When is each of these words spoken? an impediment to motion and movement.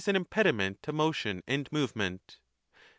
an 0.07 0.15
impediment 0.15 0.81
to 0.81 0.91
motion 0.91 1.43
and 1.47 1.71
movement. 1.71 2.39